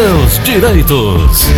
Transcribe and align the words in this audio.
seus 0.00 0.38
direitos. 0.44 1.50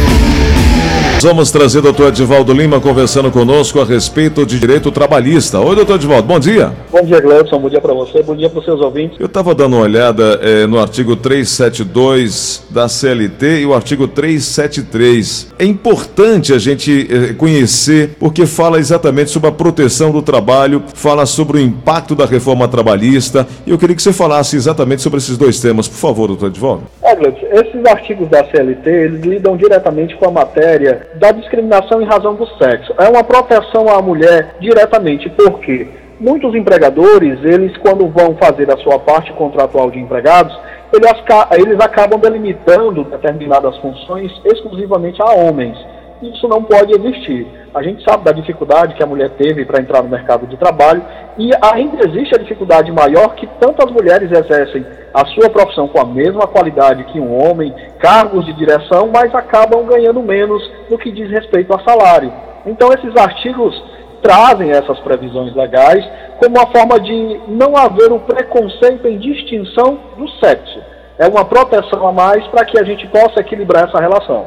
Vamos 1.23 1.53
trazer 1.53 1.79
o 1.79 1.83
doutor 1.83 2.09
Edivaldo 2.09 2.53
Lima 2.53 2.81
conversando 2.81 3.31
conosco 3.31 3.81
a 3.81 3.85
respeito 3.85 4.45
de 4.45 4.59
direito 4.59 4.91
trabalhista. 4.91 5.61
Oi, 5.61 5.77
doutor 5.77 5.95
Edivaldo, 5.95 6.27
bom 6.27 6.41
dia. 6.41 6.73
Bom 6.91 7.01
dia, 7.03 7.21
Gleudson. 7.21 7.61
Bom 7.61 7.69
dia 7.69 7.81
para 7.81 7.95
você, 7.95 8.25
bom 8.25 8.35
dia 8.35 8.51
para 8.51 8.59
os 8.59 8.65
seus 8.65 8.81
ouvintes. 8.81 9.21
Eu 9.21 9.27
estava 9.27 9.55
dando 9.55 9.77
uma 9.77 9.85
olhada 9.85 10.41
eh, 10.43 10.67
no 10.67 10.81
artigo 10.81 11.15
372 11.15 12.67
da 12.71 12.89
CLT 12.89 13.61
e 13.61 13.67
o 13.67 13.73
artigo 13.73 14.09
373. 14.09 15.55
É 15.61 15.65
importante 15.65 16.53
a 16.53 16.59
gente 16.59 17.07
eh, 17.09 17.35
conhecer, 17.35 18.17
porque 18.19 18.45
fala 18.45 18.81
exatamente 18.81 19.31
sobre 19.31 19.49
a 19.49 19.53
proteção 19.53 20.11
do 20.11 20.23
trabalho, 20.23 20.83
fala 20.93 21.25
sobre 21.25 21.59
o 21.59 21.61
impacto 21.61 22.17
da 22.17 22.27
reforma 22.27 22.67
trabalhista. 22.67 23.47
E 23.65 23.71
eu 23.71 23.79
queria 23.79 23.95
que 23.95 24.03
você 24.03 24.13
falasse 24.13 24.57
exatamente 24.57 25.03
sobre 25.03 25.19
esses 25.19 25.39
dois 25.39 25.61
temas, 25.61 25.87
por 25.87 25.99
favor, 25.99 26.27
doutor 26.27 26.49
Edivaldo. 26.49 26.83
É, 27.01 27.15
Gleudson, 27.15 27.47
esses 27.53 27.87
artigos 27.87 28.29
da 28.33 28.45
CLT, 28.45 28.89
eles 28.89 29.21
lidam 29.21 29.59
diretamente 29.59 30.17
com 30.17 30.27
a 30.27 30.31
matéria 30.31 31.07
da 31.17 31.31
discriminação 31.31 32.01
em 32.01 32.07
razão 32.07 32.35
do 32.35 32.47
sexo. 32.57 32.95
É 32.99 33.07
uma 33.07 33.23
proteção 33.23 33.91
à 33.91 34.01
mulher 34.01 34.57
diretamente, 34.59 35.29
porque 35.29 35.87
muitos 36.19 36.55
empregadores, 36.55 37.45
eles 37.45 37.77
quando 37.77 38.09
vão 38.09 38.35
fazer 38.37 38.71
a 38.73 38.77
sua 38.79 38.99
parte 38.99 39.31
contratual 39.35 39.91
de 39.91 40.01
empregados, 40.01 40.59
eles, 40.95 41.13
eles 41.59 41.79
acabam 41.79 42.19
delimitando 42.19 43.05
determinadas 43.05 43.77
funções 43.79 44.33
exclusivamente 44.47 45.21
a 45.21 45.31
homens. 45.31 45.77
Isso 46.23 46.47
não 46.47 46.63
pode 46.63 46.93
existir. 46.93 47.47
A 47.75 47.83
gente 47.83 48.05
sabe 48.05 48.25
da 48.25 48.33
dificuldade 48.33 48.95
que 48.95 49.03
a 49.03 49.07
mulher 49.07 49.31
teve 49.31 49.65
para 49.65 49.81
entrar 49.81 50.03
no 50.03 50.09
mercado 50.09 50.47
de 50.47 50.57
trabalho 50.57 51.03
e 51.37 51.51
ainda 51.61 52.07
existe 52.07 52.35
a 52.35 52.39
dificuldade 52.39 52.93
maior 52.93 53.35
que 53.35 53.47
tantas 53.59 53.91
mulheres 53.91 54.31
exercem 54.31 54.87
a 55.13 55.27
sua 55.27 55.51
profissão 55.51 55.89
com 55.89 56.01
a 56.01 56.05
mesma 56.05 56.47
qualidade 56.47 57.05
que 57.05 57.19
um 57.19 57.43
homem, 57.43 57.75
cargos 57.99 58.47
de 58.47 58.53
direção, 58.53 59.11
mas 59.13 59.35
acabam 59.35 59.85
ganhando 59.85 60.23
menos 60.23 60.63
no 60.89 60.97
que 60.97 61.11
diz 61.11 61.29
respeito 61.29 61.75
a 61.75 61.81
salário. 61.81 62.33
Então 62.67 62.93
esses 62.93 63.17
artigos 63.17 63.75
trazem 64.23 64.71
essas 64.71 65.01
previsões 65.01 65.53
legais 65.57 66.05
como 66.39 66.57
uma 66.57 66.67
forma 66.69 67.01
de 67.01 67.41
não 67.49 67.77
haver 67.77 68.13
o 68.13 68.21
preconceito 68.21 69.09
em 69.09 69.19
distinção 69.19 69.99
do 70.17 70.29
sexo. 70.39 70.81
É 71.19 71.27
uma 71.27 71.45
proteção 71.45 72.07
a 72.07 72.13
mais 72.13 72.47
para 72.47 72.65
que 72.65 72.79
a 72.79 72.85
gente 72.85 73.07
possa 73.09 73.41
equilibrar 73.41 73.89
essa 73.89 74.01
relação. 74.01 74.47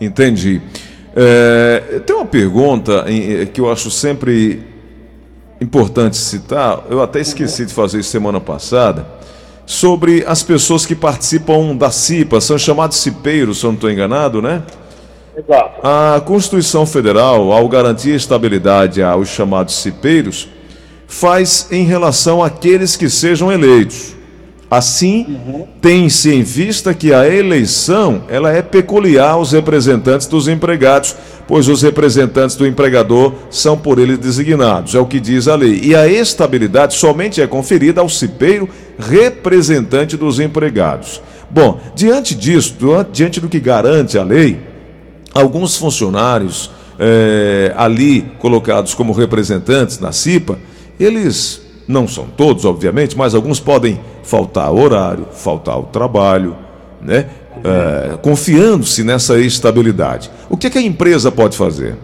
Entendi. 0.00 0.60
É, 1.18 2.00
tem 2.04 2.14
uma 2.14 2.26
pergunta 2.26 3.06
em, 3.08 3.46
que 3.46 3.58
eu 3.58 3.72
acho 3.72 3.90
sempre 3.90 4.62
importante 5.58 6.18
citar, 6.18 6.84
eu 6.90 7.00
até 7.00 7.20
esqueci 7.20 7.64
de 7.64 7.72
fazer 7.72 8.00
isso 8.00 8.10
semana 8.10 8.38
passada, 8.38 9.06
sobre 9.64 10.22
as 10.26 10.42
pessoas 10.42 10.84
que 10.84 10.94
participam 10.94 11.74
da 11.74 11.90
CIPA, 11.90 12.40
são 12.42 12.58
chamados 12.58 12.98
cipeiros, 12.98 13.58
se 13.58 13.64
eu 13.64 13.68
não 13.68 13.74
estou 13.76 13.90
enganado, 13.90 14.42
né? 14.42 14.62
Exato. 15.36 15.86
A 15.86 16.20
Constituição 16.20 16.84
Federal, 16.86 17.50
ao 17.50 17.66
garantir 17.66 18.14
estabilidade 18.14 19.02
aos 19.02 19.28
chamados 19.28 19.74
cipeiros, 19.76 20.48
faz 21.06 21.68
em 21.70 21.84
relação 21.84 22.42
àqueles 22.42 22.94
que 22.94 23.08
sejam 23.08 23.50
eleitos. 23.50 24.15
Assim, 24.68 25.24
uhum. 25.28 25.66
tem-se 25.80 26.34
em 26.34 26.42
vista 26.42 26.92
que 26.92 27.14
a 27.14 27.28
eleição 27.28 28.22
ela 28.28 28.50
é 28.50 28.60
peculiar 28.60 29.30
aos 29.30 29.52
representantes 29.52 30.26
dos 30.26 30.48
empregados, 30.48 31.14
pois 31.46 31.68
os 31.68 31.82
representantes 31.82 32.56
do 32.56 32.66
empregador 32.66 33.32
são 33.48 33.78
por 33.78 34.00
ele 34.00 34.16
designados, 34.16 34.96
é 34.96 34.98
o 34.98 35.06
que 35.06 35.20
diz 35.20 35.46
a 35.46 35.54
lei. 35.54 35.80
E 35.84 35.94
a 35.94 36.08
estabilidade 36.08 36.94
somente 36.94 37.40
é 37.40 37.46
conferida 37.46 38.00
ao 38.00 38.08
cipeiro 38.08 38.68
representante 38.98 40.16
dos 40.16 40.40
empregados. 40.40 41.22
Bom, 41.48 41.80
diante 41.94 42.34
disso, 42.34 42.74
diante 43.12 43.40
do 43.40 43.48
que 43.48 43.60
garante 43.60 44.18
a 44.18 44.24
lei, 44.24 44.58
alguns 45.32 45.76
funcionários 45.76 46.72
é, 46.98 47.72
ali 47.76 48.22
colocados 48.40 48.94
como 48.94 49.12
representantes 49.12 50.00
na 50.00 50.10
CIPA, 50.10 50.58
eles 50.98 51.62
não 51.86 52.08
são 52.08 52.26
todos, 52.26 52.64
obviamente, 52.64 53.16
mas 53.16 53.34
alguns 53.34 53.60
podem 53.60 54.00
faltar 54.26 54.72
horário, 54.72 55.26
faltar 55.30 55.78
o 55.78 55.84
trabalho, 55.84 56.56
né? 57.00 57.26
É, 57.64 58.16
confiando-se 58.18 59.02
nessa 59.02 59.38
estabilidade. 59.38 60.30
O 60.50 60.56
que, 60.56 60.66
é 60.66 60.70
que 60.70 60.78
a 60.78 60.82
empresa 60.82 61.32
pode 61.32 61.56
fazer? 61.56 61.96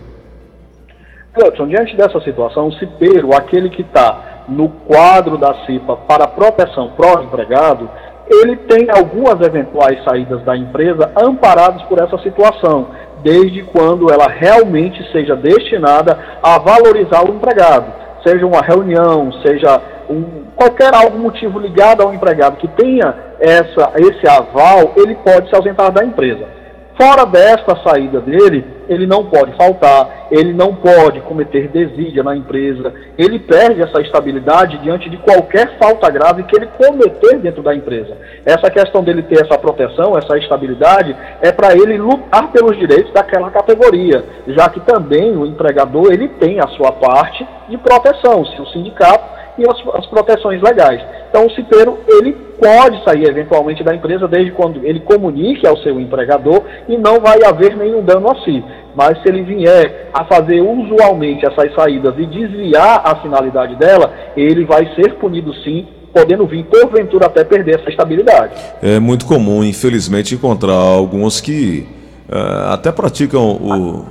Cleiton, 1.34 1.66
diante 1.66 1.96
dessa 1.96 2.20
situação, 2.20 2.68
o 2.68 2.72
CIPEiro, 2.74 3.34
aquele 3.34 3.68
que 3.68 3.82
está 3.82 4.44
no 4.48 4.68
quadro 4.68 5.36
da 5.36 5.66
CIPA 5.66 5.96
para 5.96 6.26
proteção 6.26 6.92
pró-empregado, 6.96 7.88
ele 8.30 8.56
tem 8.56 8.88
algumas 8.90 9.40
eventuais 9.40 10.02
saídas 10.04 10.42
da 10.42 10.56
empresa 10.56 11.10
amparadas 11.16 11.82
por 11.82 11.98
essa 11.98 12.16
situação, 12.18 12.88
desde 13.22 13.62
quando 13.64 14.10
ela 14.10 14.26
realmente 14.28 15.02
seja 15.12 15.36
destinada 15.36 16.18
a 16.42 16.58
valorizar 16.58 17.24
o 17.24 17.34
empregado 17.34 18.02
seja 18.24 18.46
uma 18.46 18.60
reunião, 18.60 19.32
seja 19.42 19.80
um, 20.08 20.44
qualquer 20.54 20.94
algum 20.94 21.18
motivo 21.18 21.58
ligado 21.58 22.02
ao 22.02 22.14
empregado 22.14 22.56
que 22.56 22.68
tenha 22.68 23.14
essa, 23.40 23.92
esse 23.96 24.26
aval, 24.28 24.92
ele 24.96 25.14
pode 25.16 25.48
se 25.48 25.56
ausentar 25.56 25.90
da 25.90 26.04
empresa. 26.04 26.61
Fora 26.96 27.24
desta 27.24 27.74
saída 27.82 28.20
dele, 28.20 28.64
ele 28.86 29.06
não 29.06 29.24
pode 29.24 29.56
faltar, 29.56 30.28
ele 30.30 30.52
não 30.52 30.74
pode 30.74 31.20
cometer 31.22 31.68
desídia 31.68 32.22
na 32.22 32.36
empresa, 32.36 32.92
ele 33.16 33.38
perde 33.38 33.80
essa 33.80 34.00
estabilidade 34.02 34.76
diante 34.78 35.08
de 35.08 35.16
qualquer 35.16 35.78
falta 35.78 36.10
grave 36.10 36.42
que 36.42 36.54
ele 36.54 36.66
cometer 36.66 37.38
dentro 37.38 37.62
da 37.62 37.74
empresa. 37.74 38.16
Essa 38.44 38.70
questão 38.70 39.02
dele 39.02 39.22
ter 39.22 39.42
essa 39.42 39.58
proteção, 39.58 40.18
essa 40.18 40.36
estabilidade, 40.36 41.16
é 41.40 41.50
para 41.50 41.72
ele 41.72 41.96
lutar 41.96 42.52
pelos 42.52 42.76
direitos 42.78 43.12
daquela 43.12 43.50
categoria, 43.50 44.22
já 44.48 44.68
que 44.68 44.80
também 44.80 45.34
o 45.34 45.46
empregador 45.46 46.12
ele 46.12 46.28
tem 46.28 46.60
a 46.60 46.68
sua 46.68 46.92
parte 46.92 47.46
de 47.70 47.78
proteção, 47.78 48.44
se 48.44 48.60
o 48.60 48.66
sindicato 48.66 49.31
e 49.58 49.62
as, 49.68 49.76
as 49.94 50.06
proteções 50.06 50.60
legais. 50.62 51.02
Então, 51.28 51.46
o 51.46 51.50
cipeiro, 51.50 51.98
ele 52.08 52.32
pode 52.60 53.02
sair 53.04 53.24
eventualmente 53.28 53.82
da 53.82 53.94
empresa 53.94 54.28
desde 54.28 54.52
quando 54.52 54.84
ele 54.84 55.00
comunique 55.00 55.66
ao 55.66 55.76
seu 55.78 55.98
empregador 55.98 56.62
e 56.88 56.96
não 56.96 57.20
vai 57.20 57.42
haver 57.44 57.76
nenhum 57.76 58.02
dano 58.02 58.30
a 58.30 58.34
si. 58.44 58.62
Mas 58.94 59.20
se 59.22 59.28
ele 59.28 59.42
vier 59.42 60.10
a 60.12 60.24
fazer 60.24 60.60
usualmente 60.60 61.44
essas 61.44 61.74
saídas 61.74 62.14
e 62.18 62.26
desviar 62.26 63.02
a 63.04 63.16
finalidade 63.16 63.74
dela, 63.76 64.12
ele 64.36 64.64
vai 64.64 64.94
ser 64.94 65.14
punido 65.14 65.52
sim 65.64 65.88
podendo 66.12 66.46
vir, 66.46 66.64
porventura, 66.64 67.26
até 67.26 67.42
perder 67.42 67.80
essa 67.80 67.88
estabilidade. 67.88 68.54
É 68.82 69.00
muito 69.00 69.24
comum, 69.24 69.64
infelizmente, 69.64 70.34
encontrar 70.34 70.74
alguns 70.74 71.40
que 71.40 71.88
uh, 72.28 72.72
até 72.72 72.92
praticam 72.92 73.52
o. 73.52 74.04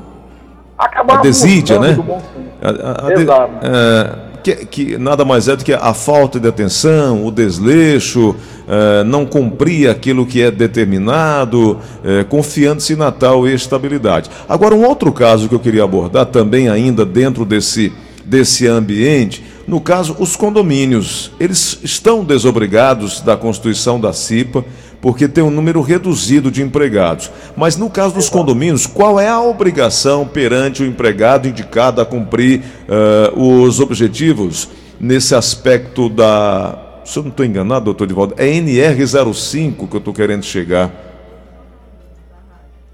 Acabar 0.78 1.20
a 1.20 1.22
desídia, 1.22 1.80
né? 1.80 1.96
A, 2.60 2.70
a, 2.70 3.08
a 3.08 3.14
Exato. 3.14 3.52
De, 3.60 3.68
uh, 3.68 4.31
que, 4.44 4.66
que, 4.66 4.98
nada 4.98 5.24
mais 5.24 5.48
é 5.48 5.56
do 5.56 5.64
que 5.64 5.74
a 5.74 5.94
falta 5.94 6.40
de 6.40 6.48
atenção, 6.48 7.26
o 7.26 7.32
desleixo, 7.32 8.36
eh, 8.68 9.04
não 9.04 9.26
cumprir 9.26 9.90
aquilo 9.90 10.26
que 10.26 10.42
é 10.42 10.50
determinado, 10.50 11.78
eh, 12.04 12.24
confiando-se 12.24 12.96
na 12.96 13.12
tal 13.12 13.48
estabilidade. 13.48 14.30
Agora, 14.48 14.76
um 14.76 14.86
outro 14.86 15.12
caso 15.12 15.50
que 15.50 15.56
eu 15.56 15.60
queria 15.60 15.84
abordar, 15.84 16.26
também 16.26 16.70
ainda 16.70 17.06
dentro 17.06 17.46
desse, 17.46 17.92
desse 18.26 18.68
ambiente, 18.68 19.44
no 19.68 19.80
caso, 19.80 20.16
os 20.20 20.36
condomínios, 20.36 21.32
eles 21.40 21.80
estão 21.84 22.24
desobrigados 22.24 23.22
da 23.22 23.38
constituição 23.38 24.00
da 24.00 24.12
CIPA, 24.12 24.66
porque 25.02 25.28
tem 25.28 25.44
um 25.44 25.50
número 25.50 25.82
reduzido 25.82 26.52
de 26.52 26.62
empregados. 26.62 27.32
Mas 27.58 27.76
no 27.76 27.90
caso 27.90 28.14
dos 28.14 28.30
condomínios, 28.30 28.86
qual 28.86 29.20
é 29.20 29.28
a 29.28 29.42
obrigação 29.42 30.28
perante 30.28 30.84
o 30.84 30.86
empregado 30.86 31.48
indicado 31.48 32.00
a 32.00 32.06
cumprir 32.06 32.62
uh, 32.88 33.64
os 33.64 33.80
objetivos 33.80 34.70
nesse 35.00 35.34
aspecto 35.34 36.08
da. 36.08 37.02
Se 37.04 37.18
eu 37.18 37.24
não 37.24 37.32
estou 37.32 37.46
enganado, 37.46 37.86
doutor 37.86 38.06
Divaldo, 38.06 38.36
é 38.38 38.46
NR05 38.46 39.90
que 39.90 39.96
eu 39.96 39.98
estou 39.98 40.14
querendo 40.14 40.44
chegar 40.44 41.11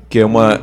que 0.09 0.19
é 0.19 0.25
uma. 0.25 0.53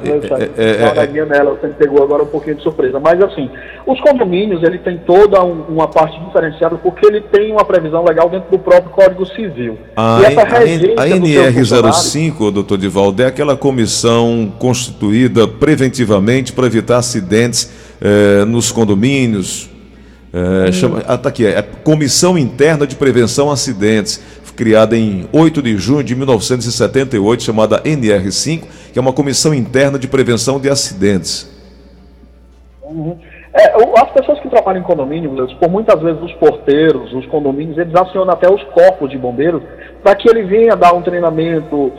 É, 0.57 0.63
é, 0.63 1.05
é, 1.05 1.07
minha 1.07 1.27
nela, 1.27 1.53
você 1.53 1.69
pegou 1.69 2.03
agora 2.03 2.23
um 2.23 2.27
pouquinho 2.27 2.57
de 2.57 2.63
surpresa. 2.63 2.99
Mas 2.99 3.21
assim, 3.23 3.51
os 3.87 4.01
condomínios 4.01 4.63
ele 4.63 4.79
tem 4.79 4.99
toda 4.99 5.43
um, 5.45 5.65
uma 5.69 5.87
parte 5.87 6.19
diferenciada 6.25 6.77
porque 6.77 7.07
ele 7.07 7.21
tem 7.21 7.53
uma 7.53 7.65
previsão 7.65 8.03
legal 8.05 8.31
dentro 8.31 8.51
do 8.51 8.59
próprio 8.59 8.91
Código 8.91 9.27
Civil. 9.27 9.79
A, 9.97 10.21
e 10.23 10.25
essa 10.25 10.41
a, 10.41 11.03
a 11.03 11.09
NR05, 11.09 12.51
doutor 12.51 12.79
Divaldo, 12.79 13.23
é 13.23 13.27
aquela 13.27 13.57
comissão 13.57 14.51
constituída 14.59 15.47
preventivamente 15.47 16.53
para 16.53 16.67
evitar 16.67 16.99
acidentes 16.99 17.71
eh, 18.01 18.45
nos 18.47 18.73
condomínios. 18.73 19.71
É, 20.67 20.73
chama, 20.73 21.01
ah, 21.07 21.17
tá 21.17 21.29
aqui, 21.29 21.47
é 21.47 21.63
Comissão 21.63 22.37
Interna 22.37 22.89
de 22.89 22.97
Prevenção 22.97 23.51
a 23.51 23.53
Acidentes 23.53 24.21
criada 24.55 24.97
em 24.97 25.29
8 25.33 25.63
de 25.63 25.77
junho 25.77 26.05
de 26.05 26.15
1978, 26.15 27.43
chamada 27.43 27.83
NR5, 27.83 28.63
que 28.93 28.99
é 28.99 29.03
uma 29.03 29.13
comissão 29.13 29.53
interna 29.53 29.99
de 29.99 30.09
prevenção 30.09 30.61
de 30.61 30.71
acidentes. 30.71 31.49
Uhum. 32.83 33.19
É, 33.57 33.73
as 34.01 34.11
pessoas 34.11 34.41
que 34.41 34.49
trabalham 34.49 34.81
em 34.81 34.85
condomínio, 34.85 35.31
por 35.61 35.71
muitas 35.71 36.01
vezes 36.03 36.21
os 36.21 36.33
porteiros, 36.35 37.13
os 37.13 37.25
condomínios, 37.27 37.79
eles 37.79 37.95
acionam 37.95 38.33
até 38.33 38.53
os 38.53 38.61
corpos 38.65 39.09
de 39.09 39.17
bombeiros 39.17 39.63
para 40.03 40.17
que 40.17 40.29
ele 40.29 40.43
venha 40.43 40.75
dar 40.75 40.93
um 40.93 41.03
treinamento 41.03 41.93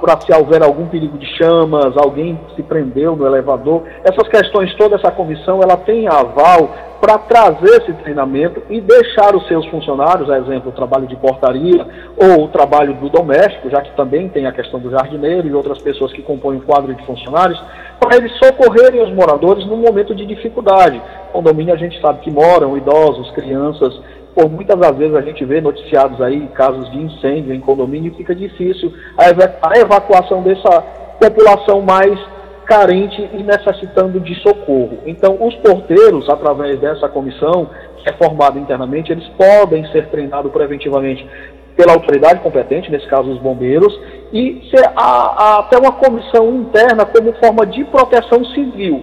para 0.00 0.20
se 0.20 0.34
houver 0.34 0.62
algum 0.62 0.86
perigo 0.86 1.16
de 1.16 1.26
chamas, 1.36 1.96
alguém 1.96 2.38
se 2.56 2.62
prendeu 2.62 3.14
no 3.14 3.24
elevador. 3.24 3.84
Essas 4.02 4.26
questões, 4.28 4.74
toda 4.74 4.96
essa 4.96 5.12
comissão, 5.12 5.60
ela 5.62 5.76
tem 5.76 6.08
aval 6.08 6.68
para 7.00 7.16
trazer 7.18 7.82
esse 7.82 7.92
treinamento 7.94 8.62
e 8.68 8.80
deixar 8.80 9.34
os 9.34 9.46
seus 9.48 9.64
funcionários, 9.66 10.28
exemplo, 10.28 10.70
o 10.70 10.74
trabalho 10.74 11.06
de 11.06 11.16
portaria 11.16 11.86
ou 12.16 12.44
o 12.44 12.48
trabalho 12.48 12.94
do 12.94 13.08
doméstico, 13.08 13.70
já 13.70 13.80
que 13.80 13.96
também 13.96 14.28
tem 14.28 14.46
a 14.46 14.52
questão 14.52 14.78
do 14.78 14.90
jardineiro 14.90 15.48
e 15.48 15.54
outras 15.54 15.80
pessoas 15.80 16.12
que 16.12 16.20
compõem 16.20 16.58
o 16.58 16.62
quadro 16.62 16.94
de 16.94 17.06
funcionários, 17.06 17.62
para 18.00 18.16
eles 18.16 18.32
socorrerem 18.38 19.02
os 19.02 19.12
moradores 19.12 19.66
num 19.66 19.76
momento 19.76 20.14
de 20.14 20.24
dificuldade. 20.24 21.00
Condomínio 21.32 21.74
a 21.74 21.76
gente 21.76 22.00
sabe 22.00 22.20
que 22.20 22.30
moram 22.30 22.76
idosos, 22.76 23.30
crianças, 23.32 24.00
por 24.34 24.48
muitas 24.50 24.78
das 24.78 24.96
vezes 24.96 25.14
a 25.14 25.20
gente 25.20 25.44
vê 25.44 25.60
noticiados 25.60 26.20
aí 26.20 26.48
casos 26.54 26.90
de 26.90 26.98
incêndio 26.98 27.52
em 27.52 27.60
condomínio 27.60 28.12
e 28.12 28.16
fica 28.16 28.34
difícil 28.34 28.92
a 29.16 29.78
evacuação 29.78 30.42
dessa 30.42 30.80
população 31.20 31.82
mais 31.82 32.18
carente 32.64 33.28
e 33.34 33.42
necessitando 33.42 34.20
de 34.20 34.34
socorro. 34.36 35.00
Então, 35.04 35.36
os 35.40 35.54
porteiros, 35.56 36.28
através 36.28 36.78
dessa 36.78 37.08
comissão, 37.08 37.68
que 37.96 38.08
é 38.08 38.12
formada 38.12 38.58
internamente, 38.58 39.10
eles 39.10 39.26
podem 39.36 39.84
ser 39.90 40.06
treinados 40.06 40.52
preventivamente 40.52 41.28
pela 41.76 41.94
autoridade 41.94 42.40
competente, 42.40 42.90
nesse 42.90 43.08
caso 43.08 43.28
os 43.28 43.38
bombeiros, 43.38 43.92
e 44.32 44.62
até 44.96 45.78
uma 45.78 45.92
comissão 45.92 46.54
interna 46.54 47.04
como 47.04 47.32
forma 47.34 47.66
de 47.66 47.84
proteção 47.84 48.44
civil. 48.46 49.02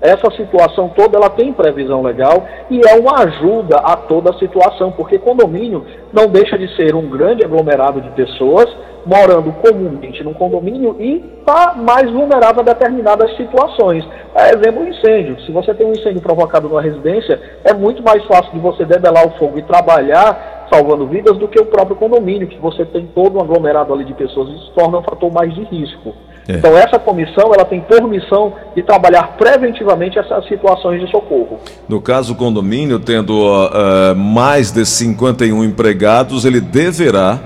Essa 0.00 0.30
situação 0.36 0.88
toda 0.94 1.18
ela 1.18 1.28
tem 1.28 1.52
previsão 1.52 2.02
legal 2.02 2.46
e 2.70 2.80
é 2.86 2.94
uma 2.94 3.18
ajuda 3.24 3.78
a 3.78 3.96
toda 3.96 4.30
a 4.30 4.38
situação, 4.38 4.92
porque 4.92 5.18
condomínio 5.18 5.84
não 6.12 6.28
deixa 6.28 6.56
de 6.56 6.72
ser 6.76 6.94
um 6.94 7.08
grande 7.08 7.44
aglomerado 7.44 8.00
de 8.00 8.10
pessoas 8.10 8.66
morando 9.04 9.52
comumente 9.54 10.22
num 10.22 10.34
condomínio 10.34 10.94
e 11.00 11.24
está 11.40 11.74
mais 11.74 12.10
vulnerável 12.10 12.60
a 12.60 12.64
determinadas 12.64 13.36
situações. 13.36 14.04
É, 14.34 14.54
exemplo, 14.54 14.86
incêndio. 14.86 15.40
Se 15.40 15.50
você 15.50 15.74
tem 15.74 15.86
um 15.86 15.92
incêndio 15.92 16.20
provocado 16.20 16.68
numa 16.68 16.82
residência, 16.82 17.40
é 17.64 17.74
muito 17.74 18.02
mais 18.02 18.24
fácil 18.26 18.52
de 18.52 18.60
você 18.60 18.84
debelar 18.84 19.26
o 19.26 19.36
fogo 19.38 19.58
e 19.58 19.62
trabalhar 19.62 20.57
salvando 20.72 21.06
vidas 21.06 21.36
do 21.38 21.48
que 21.48 21.60
o 21.60 21.66
próprio 21.66 21.96
condomínio, 21.96 22.46
que 22.46 22.58
você 22.58 22.84
tem 22.84 23.06
todo 23.14 23.38
um 23.38 23.40
aglomerado 23.40 23.92
ali 23.92 24.04
de 24.04 24.14
pessoas, 24.14 24.48
isso 24.50 24.72
torna 24.74 24.98
um 24.98 25.02
fator 25.02 25.32
mais 25.32 25.54
de 25.54 25.62
risco. 25.64 26.14
É. 26.48 26.54
Então 26.54 26.76
essa 26.76 26.98
comissão 26.98 27.52
ela 27.52 27.64
tem 27.64 27.80
por 27.80 28.02
missão 28.08 28.54
de 28.74 28.82
trabalhar 28.82 29.36
preventivamente 29.36 30.18
essas 30.18 30.46
situações 30.48 31.00
de 31.00 31.10
socorro. 31.10 31.60
No 31.88 32.00
caso 32.00 32.32
o 32.32 32.36
condomínio 32.36 32.98
tendo 32.98 33.34
uh, 33.34 34.14
mais 34.16 34.70
de 34.70 34.84
51 34.86 35.62
empregados, 35.64 36.46
ele 36.46 36.60
deverá 36.60 37.38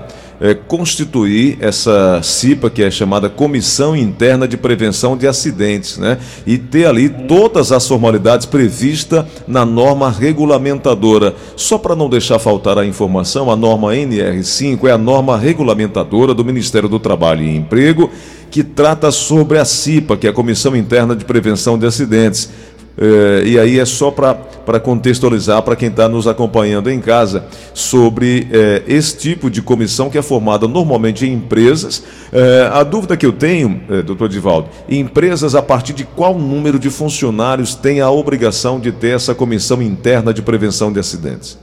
é, 0.43 0.53
constituir 0.53 1.57
essa 1.61 2.21
CIPA, 2.21 2.69
que 2.69 2.83
é 2.83 2.91
chamada 2.91 3.29
Comissão 3.29 3.95
Interna 3.95 4.45
de 4.45 4.57
Prevenção 4.57 5.15
de 5.15 5.25
Acidentes, 5.25 5.97
né? 5.97 6.17
E 6.45 6.57
ter 6.57 6.85
ali 6.85 7.07
todas 7.07 7.71
as 7.71 7.87
formalidades 7.87 8.45
previstas 8.45 9.23
na 9.47 9.65
norma 9.65 10.11
regulamentadora. 10.11 11.33
Só 11.55 11.77
para 11.77 11.95
não 11.95 12.09
deixar 12.09 12.39
faltar 12.39 12.77
a 12.77 12.85
informação, 12.85 13.49
a 13.49 13.55
norma 13.55 13.93
NR5 13.93 14.83
é 14.83 14.91
a 14.91 14.97
norma 14.97 15.37
regulamentadora 15.37 16.33
do 16.33 16.43
Ministério 16.43 16.89
do 16.89 16.99
Trabalho 16.99 17.41
e 17.41 17.55
Emprego 17.55 18.11
que 18.53 18.63
trata 18.63 19.09
sobre 19.09 19.57
a 19.57 19.65
CIPA, 19.65 20.15
que 20.15 20.27
é 20.27 20.29
a 20.29 20.33
Comissão 20.33 20.75
Interna 20.75 21.15
de 21.15 21.25
Prevenção 21.25 21.75
de 21.75 21.87
Acidentes. 21.87 22.51
É, 22.97 23.43
e 23.45 23.57
aí 23.57 23.79
é 23.79 23.85
só 23.85 24.11
para 24.11 24.79
contextualizar 24.79 25.61
para 25.63 25.75
quem 25.75 25.89
está 25.89 26.07
nos 26.07 26.27
acompanhando 26.27 26.91
em 26.91 26.99
casa 26.99 27.45
sobre 27.73 28.47
é, 28.51 28.83
esse 28.87 29.17
tipo 29.17 29.49
de 29.49 29.61
comissão 29.61 30.09
que 30.09 30.17
é 30.17 30.21
formada 30.21 30.67
normalmente 30.67 31.25
em 31.25 31.33
empresas. 31.33 32.03
É, 32.31 32.69
a 32.71 32.83
dúvida 32.83 33.17
que 33.17 33.25
eu 33.25 33.33
tenho, 33.33 33.81
é, 33.89 34.01
doutor 34.01 34.29
Divaldo, 34.29 34.69
empresas 34.87 35.55
a 35.55 35.61
partir 35.61 35.93
de 35.93 36.03
qual 36.03 36.37
número 36.37 36.77
de 36.77 36.89
funcionários 36.89 37.73
tem 37.73 37.99
a 37.99 38.11
obrigação 38.11 38.79
de 38.79 38.91
ter 38.91 39.15
essa 39.15 39.33
comissão 39.33 39.81
interna 39.81 40.33
de 40.33 40.41
prevenção 40.41 40.91
de 40.91 40.99
acidentes? 40.99 41.62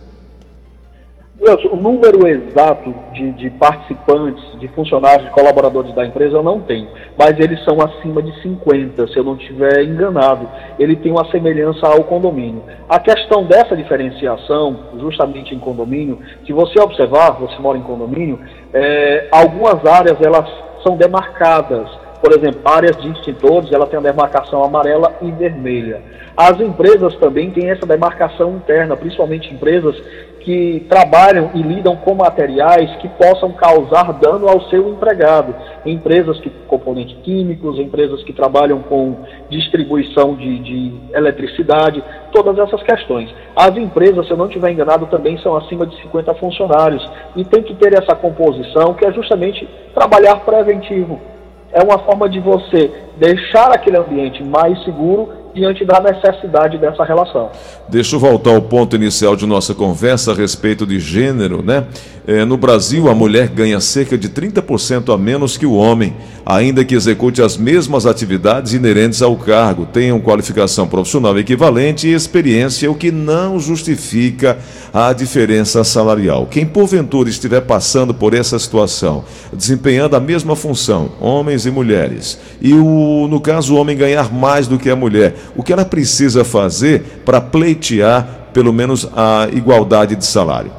O 1.72 1.76
número 1.76 2.28
exato 2.28 2.94
de, 3.14 3.32
de, 3.32 3.50
participantes, 3.50 4.44
de 4.58 4.68
funcionários, 4.68 5.26
de 5.26 5.32
colaboradores 5.32 5.94
da 5.94 6.04
empresa 6.04 6.36
eu 6.36 6.42
não 6.42 6.60
tenho, 6.60 6.86
mas 7.18 7.38
eles 7.38 7.64
são 7.64 7.80
acima 7.80 8.22
de 8.22 8.30
50, 8.42 9.08
se 9.08 9.16
eu 9.16 9.24
não 9.24 9.36
estiver 9.36 9.82
enganado. 9.84 10.46
Ele 10.78 10.94
tem 10.96 11.10
uma 11.10 11.24
semelhança 11.30 11.86
ao 11.86 12.04
condomínio. 12.04 12.62
A 12.88 12.98
questão 12.98 13.44
dessa 13.44 13.74
diferenciação, 13.74 14.76
justamente 14.98 15.54
em 15.54 15.58
condomínio, 15.58 16.18
se 16.44 16.52
você 16.52 16.78
observar, 16.78 17.30
você 17.32 17.58
mora 17.58 17.78
em 17.78 17.82
condomínio, 17.82 18.38
é, 18.74 19.28
algumas 19.32 19.84
áreas 19.86 20.20
elas 20.20 20.48
são 20.82 20.96
demarcadas. 20.96 21.88
Por 22.22 22.32
exemplo, 22.32 22.60
áreas 22.66 22.96
de 22.98 23.10
extintores, 23.12 23.72
ela 23.72 23.86
tem 23.86 23.98
a 23.98 24.02
demarcação 24.02 24.62
amarela 24.62 25.16
e 25.22 25.30
vermelha. 25.30 26.02
As 26.36 26.60
empresas 26.60 27.14
também 27.16 27.50
têm 27.50 27.70
essa 27.70 27.86
demarcação 27.86 28.56
interna, 28.56 28.96
principalmente 28.96 29.52
empresas 29.52 29.96
que 30.40 30.86
trabalham 30.88 31.50
e 31.54 31.62
lidam 31.62 31.96
com 31.96 32.14
materiais 32.14 32.90
que 32.96 33.08
possam 33.08 33.52
causar 33.52 34.12
dano 34.14 34.48
ao 34.48 34.62
seu 34.68 34.88
empregado. 34.88 35.54
Empresas 35.84 36.38
que 36.40 36.50
componentes 36.66 37.16
químicos, 37.22 37.78
empresas 37.78 38.22
que 38.24 38.32
trabalham 38.32 38.80
com 38.80 39.16
distribuição 39.50 40.34
de, 40.34 40.58
de 40.60 40.92
eletricidade, 41.12 42.02
todas 42.32 42.58
essas 42.58 42.82
questões. 42.82 43.32
As 43.54 43.76
empresas, 43.76 44.26
se 44.26 44.32
eu 44.32 44.36
não 44.36 44.46
estiver 44.46 44.70
enganado, 44.70 45.06
também 45.06 45.38
são 45.38 45.56
acima 45.56 45.86
de 45.86 46.00
50 46.02 46.34
funcionários 46.34 47.08
e 47.36 47.44
tem 47.44 47.62
que 47.62 47.74
ter 47.74 47.92
essa 47.92 48.14
composição 48.14 48.94
que 48.94 49.04
é 49.04 49.12
justamente 49.12 49.68
trabalhar 49.94 50.36
preventivo. 50.40 51.20
É 51.72 51.82
uma 51.82 51.98
forma 52.00 52.28
de 52.28 52.40
você 52.40 52.90
deixar 53.16 53.70
aquele 53.72 53.96
ambiente 53.96 54.42
mais 54.42 54.82
seguro 54.82 55.39
diante 55.54 55.84
da 55.84 56.00
necessidade 56.00 56.78
dessa 56.78 57.04
relação. 57.04 57.50
Deixa 57.88 58.16
eu 58.16 58.20
voltar 58.20 58.50
ao 58.50 58.62
ponto 58.62 58.94
inicial 58.96 59.34
de 59.34 59.46
nossa 59.46 59.74
conversa 59.74 60.32
a 60.32 60.34
respeito 60.34 60.86
de 60.86 61.00
gênero, 61.00 61.62
né? 61.62 61.86
É, 62.26 62.44
no 62.44 62.56
Brasil, 62.56 63.08
a 63.08 63.14
mulher 63.14 63.48
ganha 63.48 63.80
cerca 63.80 64.16
de 64.16 64.28
30% 64.28 65.12
a 65.12 65.18
menos 65.18 65.56
que 65.56 65.66
o 65.66 65.72
homem, 65.72 66.14
ainda 66.46 66.84
que 66.84 66.94
execute 66.94 67.42
as 67.42 67.56
mesmas 67.56 68.06
atividades 68.06 68.72
inerentes 68.72 69.22
ao 69.22 69.34
cargo, 69.36 69.86
tenham 69.86 70.20
qualificação 70.20 70.86
profissional 70.86 71.36
equivalente 71.38 72.06
e 72.06 72.12
experiência, 72.12 72.90
o 72.90 72.94
que 72.94 73.10
não 73.10 73.58
justifica 73.58 74.58
a 74.92 75.12
diferença 75.12 75.82
salarial. 75.82 76.46
Quem 76.46 76.66
porventura 76.66 77.28
estiver 77.28 77.62
passando 77.62 78.12
por 78.14 78.34
essa 78.34 78.58
situação, 78.58 79.24
desempenhando 79.52 80.14
a 80.14 80.20
mesma 80.20 80.54
função, 80.54 81.10
homens 81.20 81.66
e 81.66 81.70
mulheres, 81.70 82.38
e 82.60 82.74
o, 82.74 83.26
no 83.28 83.40
caso 83.40 83.74
o 83.74 83.78
homem 83.78 83.96
ganhar 83.96 84.32
mais 84.32 84.68
do 84.68 84.78
que 84.78 84.90
a 84.90 84.94
mulher, 84.94 85.34
o 85.56 85.62
que 85.62 85.72
ela 85.72 85.84
precisa 85.84 86.44
fazer 86.44 87.22
para 87.24 87.40
pleitear 87.40 88.48
pelo 88.52 88.72
menos 88.72 89.08
a 89.16 89.48
igualdade 89.52 90.16
de 90.16 90.24
salário? 90.24 90.72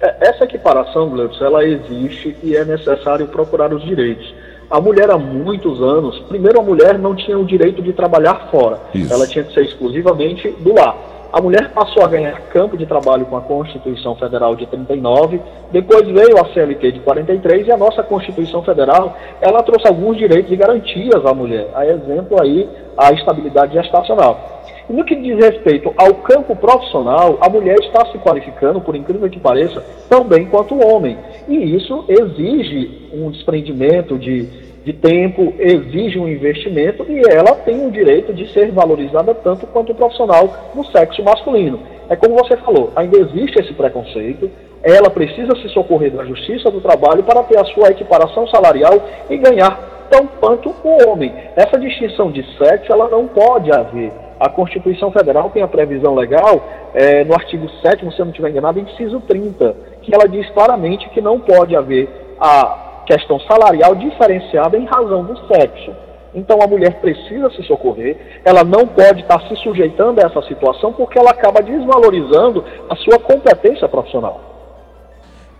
É, 0.00 0.28
essa 0.28 0.44
equiparação, 0.44 1.08
Gleudson, 1.10 1.44
ela 1.44 1.64
existe 1.64 2.36
e 2.42 2.56
é 2.56 2.64
necessário 2.64 3.26
procurar 3.28 3.72
os 3.72 3.82
direitos. 3.84 4.34
A 4.70 4.80
mulher 4.80 5.10
há 5.10 5.16
muitos 5.16 5.80
anos, 5.80 6.18
primeiro 6.28 6.60
a 6.60 6.62
mulher 6.62 6.98
não 6.98 7.14
tinha 7.14 7.38
o 7.38 7.44
direito 7.44 7.80
de 7.80 7.92
trabalhar 7.92 8.48
fora, 8.50 8.80
Isso. 8.92 9.12
ela 9.12 9.26
tinha 9.26 9.44
que 9.44 9.54
ser 9.54 9.64
exclusivamente 9.64 10.48
do 10.60 10.74
lar. 10.74 11.15
A 11.36 11.40
mulher 11.42 11.70
passou 11.74 12.02
a 12.02 12.08
ganhar 12.08 12.40
campo 12.48 12.78
de 12.78 12.86
trabalho 12.86 13.26
com 13.26 13.36
a 13.36 13.42
Constituição 13.42 14.16
Federal 14.16 14.56
de 14.56 14.64
39, 14.64 15.38
depois 15.70 16.08
veio 16.08 16.40
a 16.40 16.46
CLT 16.46 16.92
de 16.92 17.00
43 17.00 17.66
e 17.66 17.72
a 17.72 17.76
nossa 17.76 18.02
Constituição 18.02 18.62
Federal, 18.62 19.14
ela 19.42 19.62
trouxe 19.62 19.86
alguns 19.86 20.16
direitos 20.16 20.50
e 20.50 20.56
garantias 20.56 21.26
à 21.26 21.34
mulher. 21.34 21.68
A 21.74 21.84
exemplo 21.84 22.40
aí, 22.40 22.66
a 22.96 23.12
estabilidade 23.12 23.74
gestacional. 23.74 24.62
E 24.88 24.92
no 24.94 25.04
que 25.04 25.14
diz 25.14 25.36
respeito 25.36 25.92
ao 25.98 26.14
campo 26.14 26.56
profissional, 26.56 27.36
a 27.42 27.50
mulher 27.50 27.76
está 27.80 28.06
se 28.06 28.16
qualificando, 28.16 28.80
por 28.80 28.96
incrível 28.96 29.28
que 29.28 29.38
pareça, 29.38 29.84
tão 30.08 30.24
bem 30.24 30.46
quanto 30.46 30.74
o 30.74 30.88
homem. 30.88 31.18
E 31.46 31.76
isso 31.76 32.02
exige 32.08 33.10
um 33.12 33.30
desprendimento 33.30 34.16
de 34.16 34.48
de 34.86 34.92
tempo, 34.92 35.52
exige 35.58 36.16
um 36.16 36.28
investimento 36.28 37.04
e 37.08 37.20
ela 37.28 37.56
tem 37.56 37.84
o 37.84 37.90
direito 37.90 38.32
de 38.32 38.46
ser 38.52 38.70
valorizada 38.70 39.34
tanto 39.34 39.66
quanto 39.66 39.90
o 39.90 39.94
profissional 39.96 40.48
no 40.76 40.84
sexo 40.84 41.24
masculino. 41.24 41.80
É 42.08 42.14
como 42.14 42.36
você 42.36 42.56
falou, 42.58 42.92
ainda 42.94 43.18
existe 43.18 43.58
esse 43.58 43.74
preconceito, 43.74 44.48
ela 44.84 45.10
precisa 45.10 45.56
se 45.56 45.68
socorrer 45.70 46.12
da 46.12 46.24
justiça 46.24 46.70
do 46.70 46.80
trabalho 46.80 47.24
para 47.24 47.42
ter 47.42 47.58
a 47.58 47.64
sua 47.64 47.90
equiparação 47.90 48.46
salarial 48.46 48.92
e 49.28 49.36
ganhar 49.36 50.06
tão 50.08 50.24
quanto 50.24 50.72
o 50.84 51.10
homem. 51.10 51.34
Essa 51.56 51.80
distinção 51.80 52.30
de 52.30 52.44
sexo 52.56 52.92
ela 52.92 53.08
não 53.08 53.26
pode 53.26 53.72
haver. 53.72 54.12
A 54.38 54.48
Constituição 54.48 55.10
Federal 55.10 55.50
tem 55.50 55.64
a 55.64 55.68
previsão 55.68 56.14
legal, 56.14 56.62
é, 56.94 57.24
no 57.24 57.34
artigo 57.34 57.68
7, 57.82 58.08
se 58.14 58.20
eu 58.20 58.24
não 58.24 58.30
estiver 58.30 58.50
enganado, 58.50 58.78
inciso 58.78 59.18
30, 59.26 59.74
que 60.02 60.14
ela 60.14 60.28
diz 60.28 60.48
claramente 60.50 61.08
que 61.08 61.20
não 61.20 61.40
pode 61.40 61.74
haver 61.74 62.08
a 62.38 62.85
questão 63.06 63.38
salarial 63.40 63.94
diferenciada 63.94 64.76
em 64.76 64.84
razão 64.84 65.24
do 65.24 65.36
sexo. 65.46 65.92
Então 66.34 66.58
a 66.60 66.66
mulher 66.66 67.00
precisa 67.00 67.48
se 67.50 67.62
socorrer, 67.62 68.40
ela 68.44 68.62
não 68.62 68.86
pode 68.86 69.22
estar 69.22 69.40
se 69.48 69.56
sujeitando 69.56 70.20
a 70.20 70.26
essa 70.26 70.42
situação 70.42 70.92
porque 70.92 71.18
ela 71.18 71.30
acaba 71.30 71.62
desvalorizando 71.62 72.62
a 72.90 72.96
sua 72.96 73.18
competência 73.18 73.88
profissional. 73.88 74.40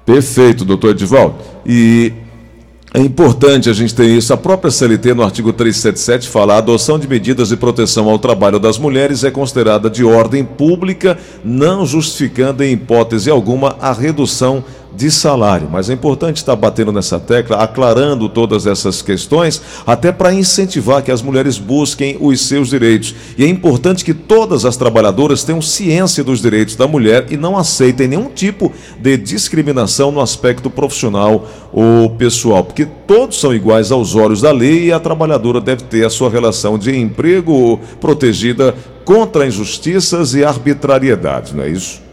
Perfeito, 0.04 0.64
doutor 0.64 0.90
Edivaldo. 0.90 1.36
E 1.64 2.12
É 2.96 2.98
importante 2.98 3.68
a 3.68 3.74
gente 3.74 3.94
ter 3.94 4.06
isso. 4.06 4.32
A 4.32 4.38
própria 4.38 4.70
CLT, 4.70 5.12
no 5.12 5.22
artigo 5.22 5.52
377, 5.52 6.30
fala: 6.30 6.54
a 6.54 6.58
adoção 6.58 6.98
de 6.98 7.06
medidas 7.06 7.50
de 7.50 7.56
proteção 7.56 8.08
ao 8.08 8.18
trabalho 8.18 8.58
das 8.58 8.78
mulheres 8.78 9.22
é 9.22 9.30
considerada 9.30 9.90
de 9.90 10.02
ordem 10.02 10.42
pública, 10.42 11.18
não 11.44 11.84
justificando 11.84 12.64
em 12.64 12.72
hipótese 12.72 13.28
alguma 13.30 13.76
a 13.82 13.92
redução 13.92 14.64
de 14.96 15.10
salário. 15.10 15.68
Mas 15.70 15.90
é 15.90 15.92
importante 15.92 16.38
estar 16.38 16.56
batendo 16.56 16.90
nessa 16.90 17.20
tecla, 17.20 17.58
aclarando 17.58 18.28
todas 18.28 18.66
essas 18.66 19.02
questões, 19.02 19.60
até 19.86 20.10
para 20.10 20.32
incentivar 20.32 21.02
que 21.02 21.12
as 21.12 21.20
mulheres 21.20 21.58
busquem 21.58 22.16
os 22.18 22.40
seus 22.46 22.70
direitos. 22.70 23.14
E 23.36 23.44
é 23.44 23.48
importante 23.48 24.04
que 24.04 24.14
todas 24.14 24.64
as 24.64 24.76
trabalhadoras 24.76 25.44
tenham 25.44 25.60
ciência 25.60 26.24
dos 26.24 26.40
direitos 26.40 26.76
da 26.76 26.88
mulher 26.88 27.26
e 27.30 27.36
não 27.36 27.56
aceitem 27.56 28.08
nenhum 28.08 28.30
tipo 28.30 28.72
de 28.98 29.16
discriminação 29.16 30.10
no 30.10 30.20
aspecto 30.20 30.70
profissional 30.70 31.46
ou 31.72 32.10
pessoal, 32.10 32.64
porque 32.64 32.86
todos 33.06 33.38
são 33.38 33.54
iguais 33.54 33.92
aos 33.92 34.14
olhos 34.14 34.40
da 34.40 34.50
lei 34.50 34.86
e 34.86 34.92
a 34.92 34.98
trabalhadora 34.98 35.60
deve 35.60 35.82
ter 35.84 36.06
a 36.06 36.10
sua 36.10 36.30
relação 36.30 36.78
de 36.78 36.96
emprego 36.96 37.78
protegida 38.00 38.74
contra 39.04 39.46
injustiças 39.46 40.34
e 40.34 40.42
arbitrariedades, 40.42 41.52
não 41.52 41.64
é 41.64 41.68
isso? 41.68 42.05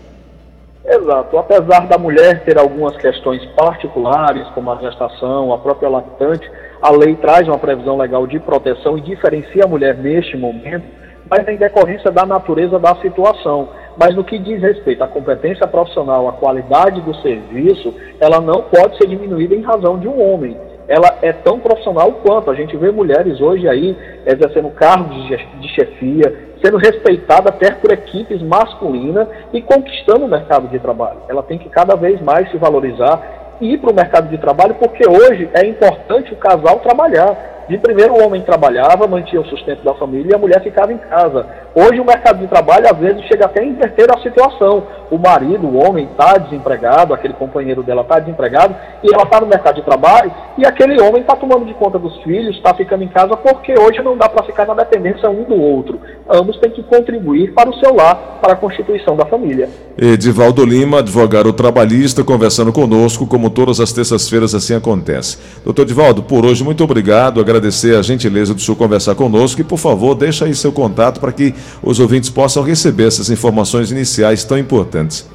Exato. 0.86 1.38
Apesar 1.38 1.88
da 1.88 1.98
mulher 1.98 2.44
ter 2.44 2.58
algumas 2.58 2.96
questões 2.98 3.46
particulares, 3.56 4.48
como 4.50 4.72
a 4.72 4.76
gestação, 4.78 5.54
a 5.54 5.58
própria 5.58 5.90
lactante, 5.90 6.50
a 6.82 6.92
lei 6.92 7.16
traz 7.16 7.48
uma 7.48 7.58
previsão 7.58 7.98
legal 7.98 8.28
de 8.28 8.40
proteção 8.40 8.98
e 8.98 9.02
diferencia 9.02 9.64
a 9.64 9.68
mulher 9.68 9.98
neste 9.98 10.36
momento, 10.36 10.86
mas 11.30 11.48
em 11.48 11.56
decorrência 11.56 12.12
da 12.12 12.26
natureza 12.26 12.78
da 12.78 12.96
situação. 12.96 13.70
Mas 13.98 14.14
no 14.16 14.24
que 14.24 14.38
diz 14.38 14.62
respeito 14.62 15.04
à 15.04 15.08
competência 15.08 15.66
profissional, 15.68 16.28
à 16.28 16.34
qualidade 16.34 17.00
do 17.02 17.16
serviço, 17.22 17.94
ela 18.20 18.42
não 18.42 18.64
pode 18.64 18.98
ser 18.98 19.08
diminuída 19.08 19.56
em 19.56 19.62
razão 19.62 19.98
de 19.98 20.08
um 20.08 20.22
homem 20.22 20.58
ela 20.88 21.18
é 21.22 21.32
tão 21.32 21.60
profissional 21.60 22.12
quanto. 22.24 22.52
A 22.52 22.56
gente 22.56 22.76
vê 22.76 22.92
mulheres 22.92 23.40
hoje 23.40 23.68
aí 23.68 23.96
exercendo 24.26 24.70
cargos 24.72 25.16
de 25.28 25.68
chefia, 25.70 26.53
sendo 26.64 26.78
respeitada 26.78 27.50
até 27.50 27.72
por 27.72 27.92
equipes 27.92 28.42
masculinas 28.42 29.28
e 29.52 29.62
conquistando 29.62 30.26
o 30.26 30.30
mercado 30.30 30.70
de 30.70 30.80
trabalho. 30.80 31.20
Ela 31.28 31.44
tem 31.44 31.58
que 31.58 31.68
cada 31.68 31.96
vez 31.96 32.22
mais 32.22 32.50
se 32.50 32.58
valorizar 32.58 33.58
e 33.60 33.74
ir 33.74 33.78
para 33.80 33.92
o 33.92 33.96
mercado 33.96 34.30
de 34.30 34.38
trabalho, 34.38 34.76
porque 34.76 35.08
hoje 35.08 35.50
é 35.54 35.66
importante 35.66 36.34
o 36.34 36.38
casal 36.38 36.80
trabalhar. 36.80 37.63
De 37.70 37.78
primeiro, 37.78 38.14
o 38.14 38.26
homem 38.26 38.42
trabalhava, 38.42 39.08
mantinha 39.08 39.42
o 39.42 39.46
sustento 39.46 39.84
da 39.84 39.94
família 39.94 40.32
e 40.32 40.36
a 40.36 40.38
mulher 40.38 40.62
ficava 40.62 40.92
em 40.92 40.98
casa. 40.98 41.46
Hoje, 41.74 42.00
o 42.00 42.06
mercado 42.06 42.40
de 42.40 42.48
trabalho, 42.48 42.86
às 42.90 42.98
vezes, 42.98 43.24
chega 43.24 43.46
até 43.46 43.62
a 43.62 43.66
inverter 43.66 44.08
a 44.12 44.22
situação. 44.22 44.84
O 45.10 45.18
marido, 45.18 45.68
o 45.68 45.78
homem, 45.78 46.06
está 46.06 46.38
desempregado, 46.38 47.14
aquele 47.14 47.34
companheiro 47.34 47.84
dela 47.84 48.02
está 48.02 48.20
desempregado, 48.20 48.76
e 49.04 49.14
ela 49.14 49.24
está 49.24 49.40
no 49.40 49.48
mercado 49.48 49.76
de 49.76 49.82
trabalho, 49.84 50.32
e 50.58 50.66
aquele 50.66 51.02
homem 51.02 51.22
está 51.22 51.36
tomando 51.36 51.66
de 51.66 51.74
conta 51.76 51.98
dos 51.98 52.18
filhos, 52.24 52.56
está 52.56 52.74
ficando 52.74 53.04
em 53.04 53.08
casa, 53.08 53.38
porque 53.38 53.74
hoje 53.80 54.02
não 54.02 54.18
dá 54.18 54.28
para 54.28 54.44
ficar 54.44 54.66
na 54.66 54.74
dependência 54.74 55.30
um 55.30 55.44
do 55.44 55.56
outro. 55.56 56.00
Ambos 56.30 56.58
têm 56.58 56.72
que 56.72 56.84
contribuir 56.84 57.54
para 57.54 57.70
o 57.70 57.74
seu 57.76 57.94
lar, 57.96 58.40
para 58.42 58.54
a 58.54 58.56
constituição 58.56 59.16
da 59.16 59.26
família. 59.26 59.70
Edivaldo 59.98 60.66
Lima, 60.66 61.00
advogado 61.00 61.54
trabalhista, 61.54 62.24
conversando 62.24 62.74
conosco, 62.74 63.28
como 63.28 63.50
todas 63.50 63.80
as 63.80 63.94
terças-feiras 63.94 64.56
assim 64.56 64.76
acontece. 64.76 65.38
Doutor 65.64 65.84
Edivaldo, 65.84 66.24
por 66.24 66.46
hoje, 66.46 66.64
muito 66.64 66.84
obrigado 66.84 67.40
agradecer 67.54 67.96
a 67.96 68.02
gentileza 68.02 68.54
do 68.54 68.60
senhor 68.60 68.76
conversar 68.76 69.14
conosco 69.16 69.62
e, 69.62 69.64
por 69.64 69.78
favor, 69.78 70.16
deixa 70.16 70.46
aí 70.46 70.56
seu 70.56 70.72
contato 70.72 71.20
para 71.20 71.32
que 71.32 71.54
os 71.84 72.00
ouvintes 72.00 72.30
possam 72.30 72.64
receber 72.64 73.08
essas 73.08 73.30
informações 73.30 73.92
iniciais 73.92 74.44
tão 74.44 74.58
importantes. 74.58 75.30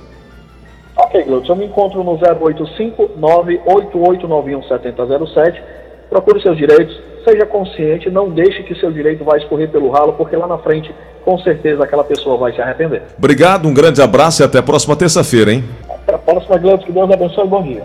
Ok, 0.96 1.22
Gleudson, 1.22 1.52
eu 1.52 1.56
me 1.56 1.66
encontro 1.66 2.02
no 2.02 2.18
085 2.18 3.10
98891 3.16 4.62
7007. 4.64 5.62
Procure 6.10 6.42
seus 6.42 6.56
direitos, 6.56 6.98
seja 7.24 7.46
consciente, 7.46 8.10
não 8.10 8.30
deixe 8.30 8.62
que 8.62 8.74
seu 8.74 8.90
direito 8.90 9.22
vá 9.22 9.36
escorrer 9.36 9.70
pelo 9.70 9.90
ralo, 9.90 10.14
porque 10.14 10.34
lá 10.34 10.46
na 10.46 10.58
frente, 10.58 10.92
com 11.24 11.38
certeza, 11.38 11.84
aquela 11.84 12.02
pessoa 12.02 12.36
vai 12.36 12.52
se 12.52 12.60
arrepender. 12.60 13.02
Obrigado, 13.16 13.68
um 13.68 13.74
grande 13.74 14.02
abraço 14.02 14.42
e 14.42 14.44
até 14.44 14.58
a 14.58 14.62
próxima 14.62 14.96
terça-feira, 14.96 15.52
hein? 15.52 15.64
Até 15.88 16.14
a 16.14 16.18
próxima, 16.18 16.56
Gleudson, 16.56 16.86
que 16.86 16.92
Deus 16.92 17.10
abençoe 17.10 17.44
e 17.44 17.48
bom 17.48 17.62
dia. 17.62 17.76